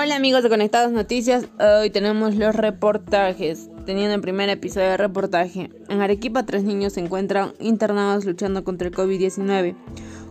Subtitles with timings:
[0.00, 3.68] Hola amigos de Conectados Noticias, hoy tenemos los reportajes.
[3.84, 8.86] Teniendo el primer episodio de reportaje, en Arequipa tres niños se encuentran internados luchando contra
[8.86, 9.74] el COVID-19.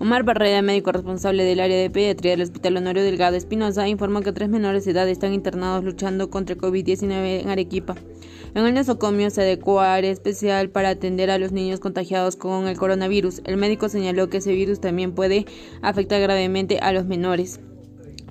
[0.00, 4.34] Omar Barrera, médico responsable del área de pediatría del Hospital Honorio Delgado Espinosa, informó que
[4.34, 7.94] tres menores de edad están internados luchando contra el COVID-19 en Arequipa.
[8.54, 12.68] En el nosocomio se adecuó a área especial para atender a los niños contagiados con
[12.68, 13.40] el coronavirus.
[13.46, 15.46] El médico señaló que ese virus también puede
[15.80, 17.60] afectar gravemente a los menores.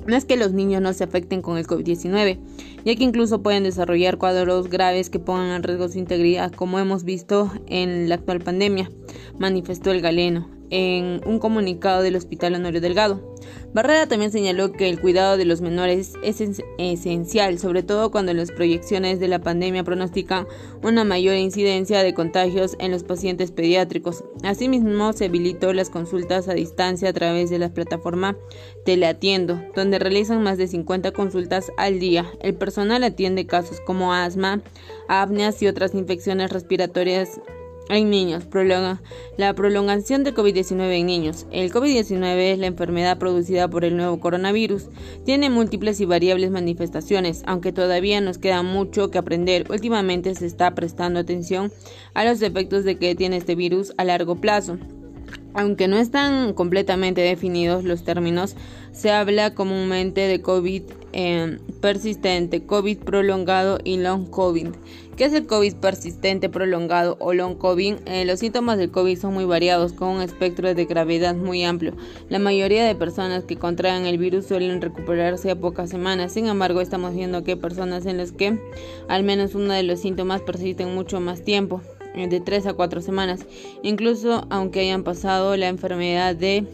[0.05, 2.39] No es que los niños no se afecten con el COVID-19,
[2.83, 7.03] ya que incluso pueden desarrollar cuadros graves que pongan en riesgo su integridad, como hemos
[7.03, 8.91] visto en la actual pandemia,
[9.39, 13.32] manifestó el galeno en un comunicado del Hospital Honorio Delgado.
[13.73, 16.41] Barrera también señaló que el cuidado de los menores es
[16.77, 20.45] esencial, sobre todo cuando las proyecciones de la pandemia pronostican
[20.83, 24.23] una mayor incidencia de contagios en los pacientes pediátricos.
[24.43, 28.37] Asimismo, se habilitó las consultas a distancia a través de la plataforma
[28.85, 32.31] Teleatiendo, donde realizan más de 50 consultas al día.
[32.41, 34.61] El personal atiende casos como asma,
[35.07, 37.41] apneas y otras infecciones respiratorias
[37.89, 39.01] en niños, prolonga,
[39.37, 41.45] la prolongación del COVID-19 en niños.
[41.51, 44.89] El COVID-19 es la enfermedad producida por el nuevo coronavirus.
[45.25, 49.65] Tiene múltiples y variables manifestaciones, aunque todavía nos queda mucho que aprender.
[49.69, 51.71] Últimamente se está prestando atención
[52.13, 54.77] a los efectos de que tiene este virus a largo plazo.
[55.53, 58.55] Aunque no están completamente definidos los términos,
[58.91, 64.69] se habla comúnmente de COVID eh, persistente, COVID prolongado y long COVID.
[65.15, 67.97] ¿Qué es el COVID persistente, prolongado o long COVID?
[68.07, 71.93] Eh, los síntomas del COVID son muy variados, con un espectro de gravedad muy amplio.
[72.29, 76.31] La mayoría de personas que contraen el virus suelen recuperarse a pocas semanas.
[76.33, 78.59] Sin embargo, estamos viendo que personas en las que
[79.07, 81.81] al menos uno de los síntomas persisten mucho más tiempo.
[82.15, 83.45] Eh, de 3 a 4 semanas,
[83.81, 86.65] incluso aunque hayan pasado la enfermedad de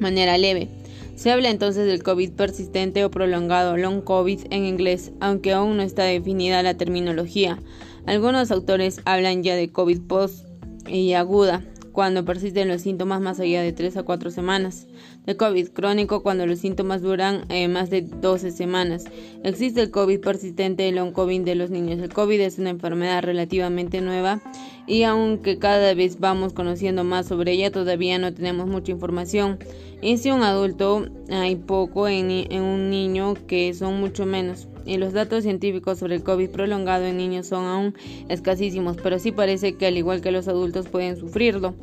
[0.00, 0.68] manera leve.
[1.14, 5.82] Se habla entonces del COVID persistente o prolongado, long COVID en inglés, aunque aún no
[5.82, 7.58] está definida la terminología.
[8.06, 10.46] Algunos autores hablan ya de COVID post
[10.88, 14.86] y aguda, cuando persisten los síntomas más allá de 3 a 4 semanas,
[15.26, 19.04] de COVID crónico cuando los síntomas duran eh, más de 12 semanas.
[19.44, 22.00] Existe el COVID persistente, el long COVID de los niños.
[22.00, 24.40] El COVID es una enfermedad relativamente nueva
[24.88, 29.58] y aunque cada vez vamos conociendo más sobre ella, todavía no tenemos mucha información.
[30.00, 34.96] Y si un adulto hay poco, en, en un niño que son mucho menos y
[34.96, 37.94] los datos científicos sobre el COVID prolongado en niños son aún
[38.28, 41.74] escasísimos, pero sí parece que al igual que los adultos pueden sufrirlo.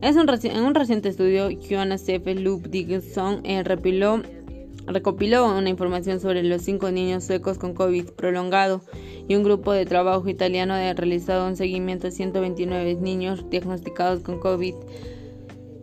[0.00, 2.34] Es un en un reciente estudio, Jonas F.
[2.34, 3.62] Loop Dickinson eh,
[4.86, 8.80] recopiló una información sobre los cinco niños suecos con COVID prolongado
[9.28, 14.38] y un grupo de trabajo italiano ha realizado un seguimiento a 129 niños diagnosticados con
[14.38, 14.74] COVID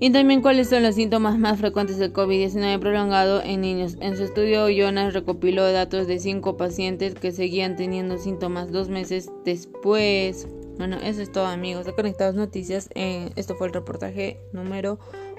[0.04, 3.98] y también cuáles son los síntomas más frecuentes del COVID-19 prolongado en niños.
[4.02, 9.30] En su estudio, Jonas recopiló datos de cinco pacientes que seguían teniendo síntomas dos meses
[9.46, 10.48] después.
[10.80, 12.90] Bueno, eso es todo amigos de Conectados Noticias.
[12.96, 14.98] Eh, esto fue el reportaje número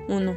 [0.08, 0.36] uno.